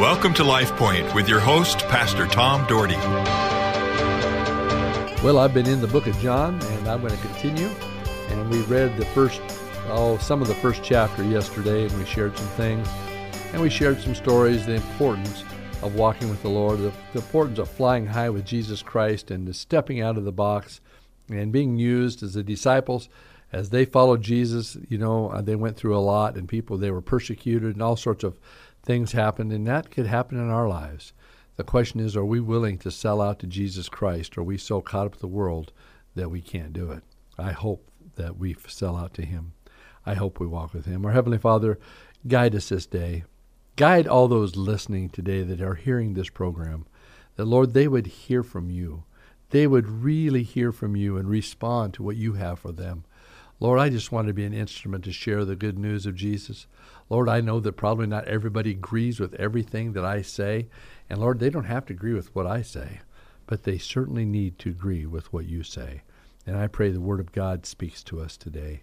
[0.00, 2.96] Welcome to Life Point with your host, Pastor Tom Dougherty.
[5.22, 7.68] Well, I've been in the book of John, and I'm going to continue.
[8.30, 9.42] And we read the first,
[9.88, 12.88] oh, some of the first chapter yesterday, and we shared some things.
[13.52, 15.44] And we shared some stories, the importance
[15.82, 19.54] of walking with the Lord, the, the importance of flying high with Jesus Christ, and
[19.54, 20.80] stepping out of the box
[21.28, 23.10] and being used as the disciples
[23.52, 24.78] as they followed Jesus.
[24.88, 28.24] You know, they went through a lot, and people, they were persecuted, and all sorts
[28.24, 28.40] of
[28.82, 31.12] things happened, and that could happen in our lives.
[31.56, 34.36] The question is, are we willing to sell out to Jesus Christ?
[34.36, 35.72] Or are we so caught up with the world
[36.14, 37.02] that we can't do it?
[37.38, 39.52] I hope that we sell out to Him.
[40.06, 41.04] I hope we walk with Him.
[41.04, 41.78] Our Heavenly Father,
[42.26, 43.24] guide us this day.
[43.76, 46.86] Guide all those listening today that are hearing this program,
[47.36, 49.04] that, Lord, they would hear from you.
[49.50, 53.04] They would really hear from you and respond to what you have for them.
[53.58, 56.66] Lord, I just want to be an instrument to share the good news of Jesus.
[57.10, 60.68] Lord, I know that probably not everybody agrees with everything that I say.
[61.10, 63.00] And Lord, they don't have to agree with what I say,
[63.46, 66.02] but they certainly need to agree with what you say.
[66.46, 68.82] And I pray the Word of God speaks to us today.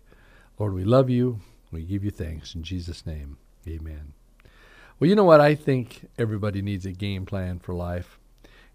[0.59, 1.39] Lord, we love you.
[1.71, 2.53] We give you thanks.
[2.53, 4.13] In Jesus' name, amen.
[4.99, 5.41] Well, you know what?
[5.41, 8.19] I think everybody needs a game plan for life.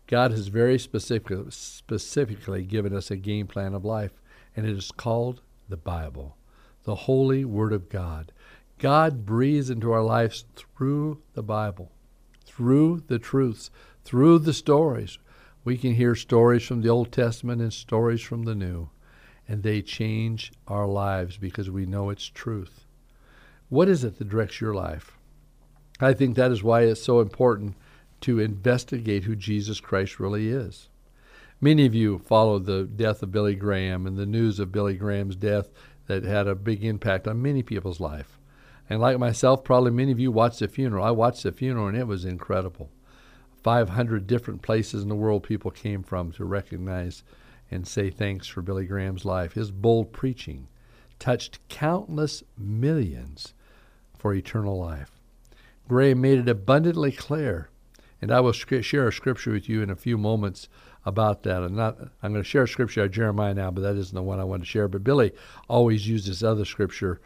[0.07, 4.13] God has very specific, specifically given us a game plan of life,
[4.57, 6.37] and it is called the Bible,
[6.85, 8.33] the holy Word of God.
[8.83, 11.93] God breathes into our lives through the Bible,
[12.45, 13.71] through the truths,
[14.03, 15.21] through the stories.
[15.63, 18.91] We can hear stories from the Old Testament and stories from the New,
[19.47, 22.85] and they change our lives because we know it's truth.
[23.69, 25.17] What is it that directs your life?
[26.01, 27.77] I think that is why it's so important
[28.23, 30.89] to investigate who Jesus Christ really is.
[31.61, 35.37] Many of you followed the death of Billy Graham and the news of Billy Graham's
[35.37, 35.71] death
[36.09, 38.41] that had a big impact on many people's life.
[38.91, 41.05] And like myself, probably many of you watched the funeral.
[41.05, 42.91] I watched the funeral and it was incredible.
[43.63, 47.23] 500 different places in the world people came from to recognize
[47.71, 49.53] and say thanks for Billy Graham's life.
[49.53, 50.69] His bold preaching
[51.19, 53.55] touched countless millions
[54.19, 55.13] for eternal life.
[55.89, 57.69] Graham made it abundantly clear,
[58.21, 60.69] and I will share a scripture with you in a few moments
[61.05, 61.63] about that.
[61.63, 61.99] I'm not.
[62.23, 64.41] I'm going to share a scripture out of Jeremiah now, but that isn't the one
[64.41, 64.89] I want to share.
[64.89, 65.33] But Billy
[65.69, 67.21] always uses other scripture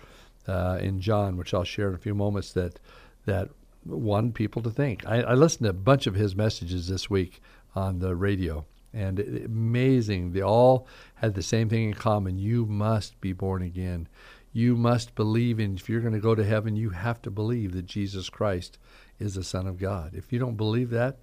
[0.47, 2.53] uh, in John, which I'll share in a few moments.
[2.53, 2.79] That
[3.25, 3.51] that
[3.85, 5.07] want people to think.
[5.07, 7.41] I, I listened to a bunch of his messages this week
[7.75, 10.33] on the radio, and it, amazing.
[10.33, 10.87] They all
[11.17, 12.39] had the same thing in common.
[12.39, 14.09] You must be born again.
[14.53, 15.77] You must believe in.
[15.77, 18.79] If you're going to go to heaven, you have to believe that Jesus Christ
[19.19, 20.15] is the Son of God.
[20.15, 21.19] If you don't believe that,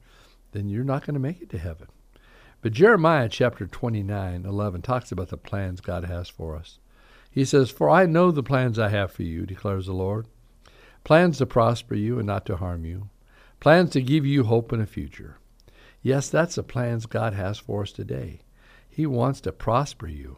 [0.52, 1.88] then you're not going to make it to heaven.
[2.62, 6.80] But Jeremiah chapter 29, 11 talks about the plans God has for us.
[7.34, 10.28] He says, For I know the plans I have for you, declares the Lord.
[11.04, 13.10] Plans to prosper you and not to harm you.
[13.60, 15.40] Plans to give you hope and a future.
[16.04, 18.42] Yes, that's the plans God has for us today.
[18.88, 20.38] He wants to prosper you.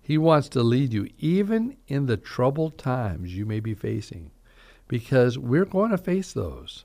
[0.00, 4.32] He wants to lead you even in the troubled times you may be facing.
[4.88, 6.84] Because we're going to face those.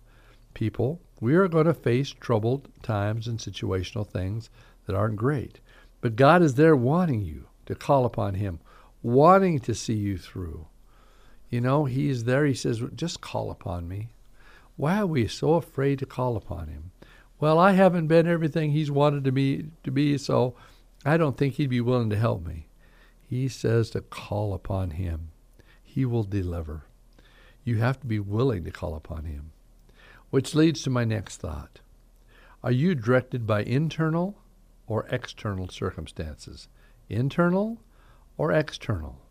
[0.53, 4.51] People, we are going to face troubled times and situational things
[4.85, 5.59] that aren't great.
[6.00, 8.59] But God is there wanting you to call upon Him,
[9.02, 10.68] wanting to see you through.
[11.50, 12.46] You know, He's there.
[12.46, 14.09] He says, just call upon me.
[14.75, 16.91] Why are we so afraid to call upon Him?
[17.40, 20.56] Well, I haven't been everything He's wanted to be, to be, so
[21.06, 22.68] I don't think He'd be willing to help me.
[23.22, 25.30] He says to call upon Him.
[25.84, 26.84] He will deliver.
[27.63, 29.52] You have to be willing to call upon Him.
[30.30, 31.80] Which leads to my next thought.
[32.63, 34.38] Are you directed by internal
[34.88, 36.68] or external circumstances?
[37.09, 37.80] Internal
[38.38, 39.22] or external?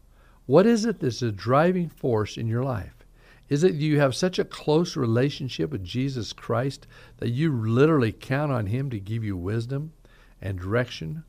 [0.46, 3.04] What is it that's a driving force in your life?
[3.48, 6.86] Is it you have such a close relationship with Jesus Christ
[7.18, 9.92] that you literally count on Him to give you wisdom
[10.40, 11.24] and direction?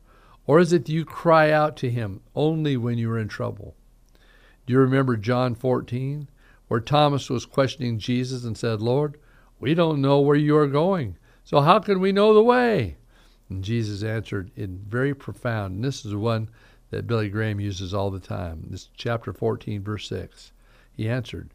[0.46, 3.76] Or is it you cry out to Him only when you are in trouble?
[4.66, 6.28] Do you remember John 14,
[6.66, 9.18] where Thomas was questioning Jesus and said, Lord,
[9.60, 12.96] we don't know where you are going, so how can we know the way?
[13.48, 16.50] And Jesus answered in very profound, and this is one
[16.90, 18.66] that Billy Graham uses all the time.
[18.70, 20.52] This chapter 14, verse 6.
[20.92, 21.50] He answered,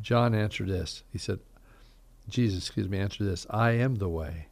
[0.00, 1.02] John answered this.
[1.12, 1.40] He said,
[2.28, 4.46] Jesus, excuse me, answered this I am the way,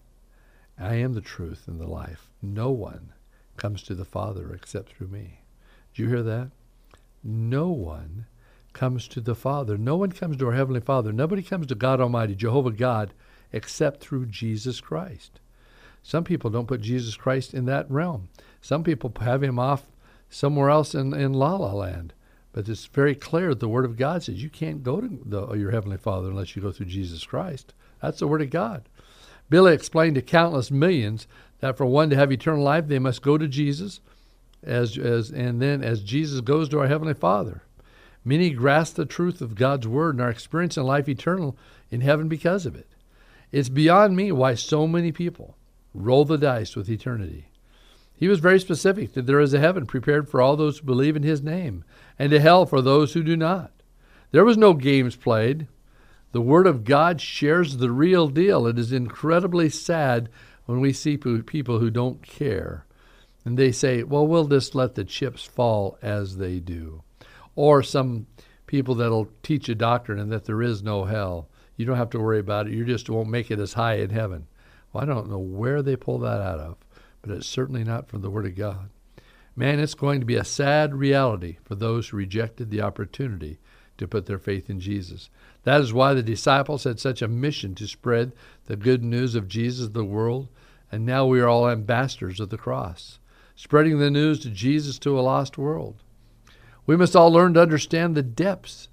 [0.79, 2.31] I am the truth and the life.
[2.43, 3.13] No one
[3.57, 5.41] comes to the Father except through me.
[5.95, 6.51] Do you hear that?
[7.25, 8.27] No one
[8.73, 9.77] comes to the Father.
[9.77, 11.13] No one comes to our Heavenly Father.
[11.13, 13.13] Nobody comes to God Almighty, Jehovah God,
[13.53, 15.41] except through Jesus Christ.
[16.03, 18.29] Some people don't put Jesus Christ in that realm.
[18.61, 19.87] Some people have him off
[20.31, 22.13] somewhere else in, in La La Land.
[22.53, 25.71] But it's very clear the Word of God says you can't go to the, your
[25.71, 27.75] Heavenly Father unless you go through Jesus Christ.
[28.03, 28.89] That's the Word of God.
[29.51, 31.27] Billy explained to countless millions
[31.61, 34.01] that for one to have eternal life, they must go to Jesus,
[34.63, 37.63] as, as, and then as Jesus goes to our Heavenly Father.
[38.25, 41.57] Many grasp the truth of God's Word and are experiencing life eternal
[41.91, 42.89] in heaven because of it.
[43.51, 45.57] It's beyond me why so many people
[45.95, 47.48] roll the dice with eternity.
[48.19, 51.17] He was very specific that there is a heaven prepared for all those who believe
[51.17, 51.85] in His name,
[52.19, 53.73] and a hell for those who do not.
[54.31, 55.69] There was no games played.
[56.33, 58.67] The Word of God shares the real deal.
[58.67, 60.29] It is incredibly sad
[60.67, 62.85] when we see people who don't care
[63.49, 67.03] and they say, well, we'll just let the chips fall as they do.
[67.57, 68.27] Or some
[68.67, 71.49] people that'll teach a doctrine and that there is no hell.
[71.75, 72.75] You don't have to worry about it.
[72.75, 74.49] You just won't make it as high in heaven.
[74.93, 76.77] Well, I don't know where they pull that out of,
[77.29, 78.91] but it's certainly not from the Word of God.
[79.55, 83.59] Man, it's going to be a sad reality for those who rejected the opportunity
[83.99, 85.31] to put their faith in Jesus.
[85.65, 88.33] That is why the disciples had such a mission to spread
[88.67, 90.49] the good news of Jesus to the world,
[90.91, 93.19] and now we are all ambassadors of the cross,
[93.57, 96.03] spreading the news to Jesus to a lost world.
[96.87, 98.89] We must all learn to understand the depths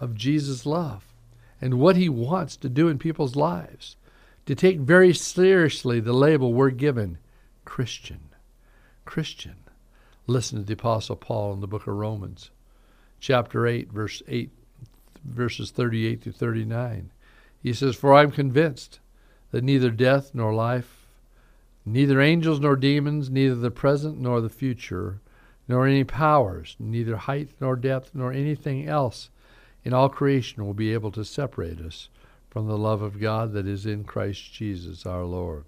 [0.00, 1.14] of Jesus' love
[1.60, 3.96] and what he wants to do in people's lives,
[4.46, 7.18] to take very seriously the label we're given
[7.66, 8.20] Christian.
[9.04, 9.56] Christian.
[10.26, 12.50] Listen to the Apostle Paul in the book of Romans,
[13.20, 14.50] chapter 8, verse 8,
[15.22, 17.10] verses 38 to 39.
[17.62, 19.00] He says, For I am convinced
[19.50, 21.06] that neither death nor life,
[21.84, 25.20] neither angels nor demons, neither the present nor the future,
[25.68, 29.28] nor any powers, neither height nor depth, nor anything else
[29.84, 32.08] in all creation will be able to separate us
[32.48, 35.64] from the love of God that is in Christ Jesus our Lord.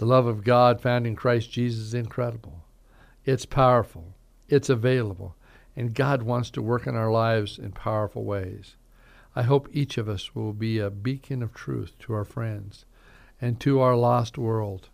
[0.00, 2.64] The love of God found in Christ Jesus is incredible.
[3.26, 4.14] It's powerful.
[4.48, 5.36] It's available.
[5.76, 8.76] And God wants to work in our lives in powerful ways.
[9.36, 12.86] I hope each of us will be a beacon of truth to our friends
[13.42, 14.88] and to our lost world,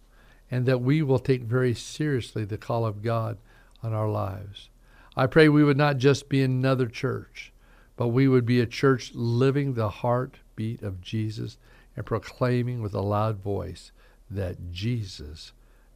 [0.50, 3.38] and that we will take very seriously the call of God
[3.84, 4.70] on our lives.
[5.16, 7.52] I pray we would not just be another church,
[7.94, 11.58] but we would be a church living the heartbeat of Jesus
[11.94, 13.92] and proclaiming with a loud voice
[14.30, 15.52] that Jesus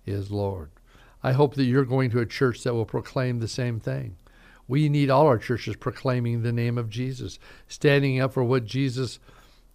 [0.06, 0.70] is Lord.
[1.22, 4.16] I hope that you're going to a church that will proclaim the same thing.
[4.68, 7.38] We need all our churches proclaiming the name of Jesus,
[7.68, 9.18] standing up for what Jesus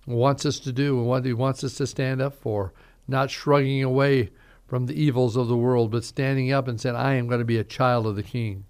[0.07, 2.73] wants us to do and what he wants us to stand up for,
[3.07, 4.31] not shrugging away
[4.67, 7.45] from the evils of the world, but standing up and saying, I am going to
[7.45, 8.65] be a child of the King.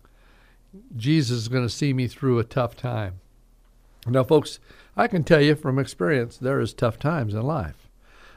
[0.96, 3.20] Jesus is going to see me through a tough time.
[4.08, 4.60] Now, folks,
[4.98, 7.85] I can tell you from experience, there is tough times in life.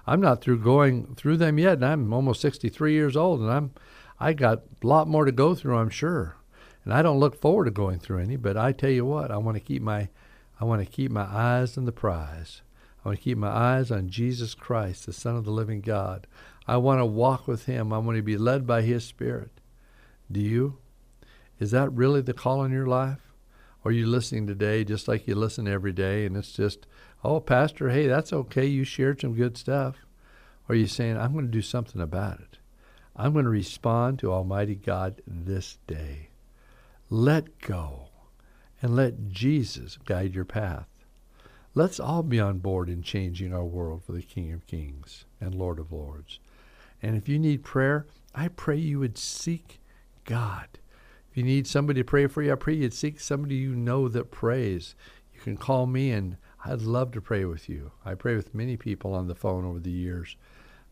[0.08, 3.72] I'm not through going through them yet, and I'm almost 63 years old, and I'm
[4.18, 6.36] I got a lot more to go through, I'm sure.
[6.84, 9.36] And I don't look forward to going through any, but I tell you what, I
[9.36, 10.08] want to keep my
[10.60, 12.62] I want to keep my eyes on the prize.
[13.04, 16.26] I want to keep my eyes on Jesus Christ, the Son of the living God.
[16.66, 17.92] I want to walk with him.
[17.92, 19.60] I want to be led by his spirit.
[20.30, 20.78] Do you?
[21.60, 23.32] Is that really the call in your life?
[23.84, 26.86] Or are you listening today just like you listen every day and it's just,
[27.24, 28.66] oh, Pastor, hey, that's okay.
[28.66, 29.96] You shared some good stuff.
[30.68, 32.58] Or are you saying, I'm going to do something about it?
[33.16, 36.28] I'm going to respond to Almighty God this day.
[37.10, 38.08] Let go
[38.80, 40.86] and let Jesus guide your path.
[41.74, 45.54] Let's all be on board in changing our world for the King of Kings and
[45.54, 46.38] Lord of Lords.
[47.02, 49.80] And if you need prayer, I pray you would seek
[50.24, 50.66] God.
[51.30, 54.08] If you need somebody to pray for you, I pray you'd seek somebody you know
[54.08, 54.94] that prays.
[55.34, 57.92] You can call me and I'd love to pray with you.
[58.04, 60.36] I pray with many people on the phone over the years.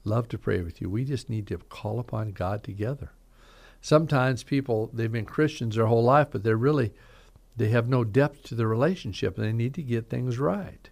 [0.05, 0.89] Love to pray with you.
[0.89, 3.11] We just need to call upon God together
[3.81, 6.93] sometimes people they've been Christians their whole life, but they're really
[7.57, 10.91] they have no depth to the relationship, and they need to get things right.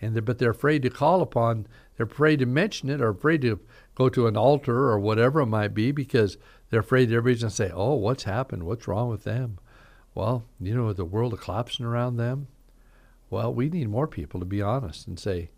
[0.00, 3.42] And they're, but they're afraid to call upon, they're afraid to mention it, or afraid
[3.42, 3.60] to
[3.94, 6.38] go to an altar or whatever it might be, because
[6.70, 8.64] they're afraid everybody's going to say, "Oh, what's happened?
[8.64, 9.58] What's wrong with them?"
[10.14, 12.48] Well, you know, the world collapsing around them.
[13.32, 15.48] Well, we need more people to be honest and say,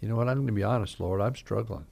[0.00, 0.28] "You know what?
[0.28, 1.20] I'm going to be honest, Lord.
[1.20, 1.88] I'm struggling.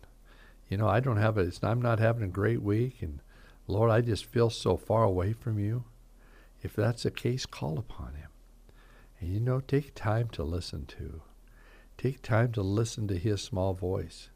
[0.69, 1.59] You know, I don't have it.
[1.65, 3.19] I'm not having a great week, and
[3.67, 5.83] Lord, I just feel so far away from you.
[6.63, 8.29] If that's the case, call upon him.
[9.19, 11.23] And you know, take time to listen to.
[11.99, 14.31] Take time to listen to his small voice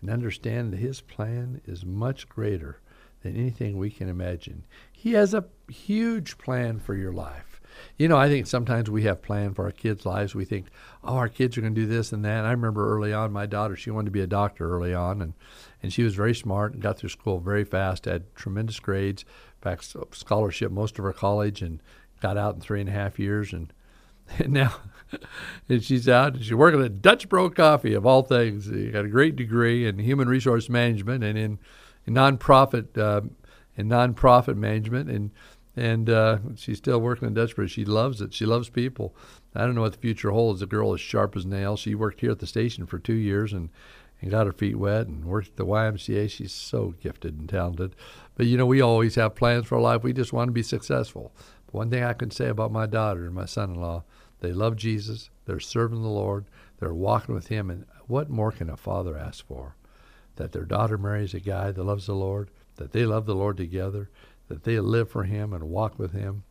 [0.00, 2.80] and understand that his plan is much greater
[3.20, 4.64] than anything we can imagine.
[4.90, 7.55] He has a huge plan for your life.
[7.96, 10.34] You know, I think sometimes we have planned for our kids' lives.
[10.34, 10.66] We think,
[11.02, 12.38] oh, our kids are going to do this and that.
[12.38, 15.22] And I remember early on, my daughter, she wanted to be a doctor early on,
[15.22, 15.34] and,
[15.82, 19.62] and she was very smart and got through school very fast, had tremendous grades, in
[19.62, 21.82] fact, scholarship most of her college, and
[22.20, 23.72] got out in three and a half years, and,
[24.38, 24.74] and now
[25.68, 28.64] and she's out and she's working at Dutch Bro Coffee of all things.
[28.64, 31.58] She got a great degree in human resource management and in,
[32.06, 33.22] in nonprofit uh,
[33.76, 35.30] in nonprofit management, and
[35.76, 37.66] and uh, she's still working in Dutch Bro.
[37.66, 38.32] She loves it.
[38.32, 39.14] She loves people.
[39.54, 40.60] I don't know what the future holds.
[40.60, 41.80] The girl is sharp as nails.
[41.80, 43.68] She worked here at the station for two years and
[44.20, 46.30] and got her feet wet and worked at the YMCA.
[46.30, 47.94] She's so gifted and talented.
[48.34, 50.02] But you know, we always have plans for life.
[50.02, 51.32] We just want to be successful.
[51.66, 54.04] But one thing I can say about my daughter and my son-in-law,
[54.40, 55.30] they love Jesus.
[55.44, 56.46] They're serving the Lord.
[56.78, 57.70] They're walking with Him.
[57.70, 59.76] And what more can a father ask for?
[60.36, 63.56] That their daughter marries a guy that loves the Lord, that they love the Lord
[63.56, 64.10] together,
[64.48, 66.44] that they'll live for Him and walk with Him.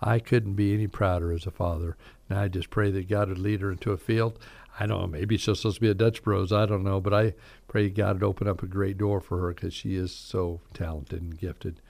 [0.00, 1.96] I couldn't be any prouder as a father.
[2.28, 4.38] And I just pray that God would lead her into a field.
[4.80, 6.52] I don't know, maybe she's supposed to be a Dutch Bros.
[6.52, 7.34] I don't know, but I
[7.68, 11.22] pray God would open up a great door for her because she is so talented
[11.22, 11.80] and gifted.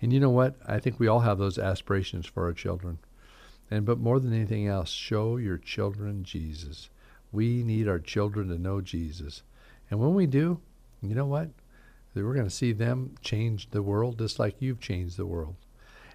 [0.00, 0.56] And you know what?
[0.66, 2.98] I think we all have those aspirations for our children.
[3.70, 6.88] And but more than anything else, show your children Jesus.
[7.32, 9.42] We need our children to know Jesus.
[9.90, 10.60] And when we do,
[11.02, 11.50] you know what?
[12.24, 15.56] We're going to see them change the world just like you've changed the world.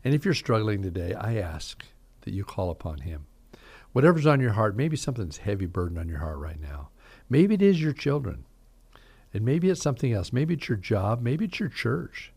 [0.03, 1.83] And if you're struggling today, I ask
[2.21, 3.25] that you call upon Him.
[3.93, 6.89] Whatever's on your heart, maybe something's heavy burden on your heart right now.
[7.29, 8.45] Maybe it is your children.
[9.33, 10.33] And maybe it's something else.
[10.33, 11.21] Maybe it's your job.
[11.21, 12.31] Maybe it's your church.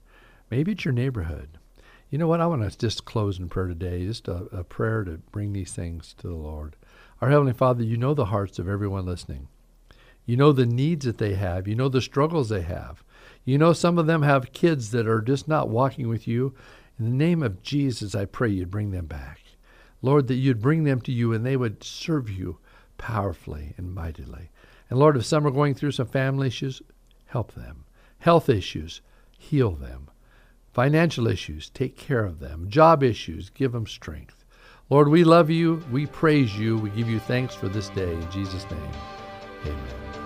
[0.50, 1.58] Maybe it's your neighborhood.
[2.10, 2.40] You know what?
[2.40, 5.72] I want to just close in prayer today, just a, a prayer to bring these
[5.72, 6.76] things to the Lord.
[7.20, 9.48] Our Heavenly Father, you know the hearts of everyone listening.
[10.24, 11.66] You know the needs that they have.
[11.66, 13.02] You know the struggles they have.
[13.46, 16.52] You know some of them have kids that are just not walking with you.
[16.98, 19.40] In the name of Jesus, I pray you'd bring them back.
[20.02, 22.58] Lord, that you'd bring them to you and they would serve you
[22.98, 24.50] powerfully and mightily.
[24.90, 26.82] And Lord, if some are going through some family issues,
[27.26, 27.84] help them.
[28.18, 29.00] Health issues,
[29.38, 30.10] heal them.
[30.72, 32.68] Financial issues, take care of them.
[32.68, 34.44] Job issues, give them strength.
[34.90, 35.84] Lord, we love you.
[35.92, 36.78] We praise you.
[36.78, 38.12] We give you thanks for this day.
[38.12, 38.92] In Jesus' name,
[39.64, 40.25] amen.